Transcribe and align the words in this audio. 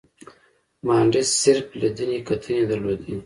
مانډس 0.85 1.29
صرف 1.43 1.65
لیدنې 1.79 2.19
کتنې 2.27 2.63
درلودې. 2.71 3.13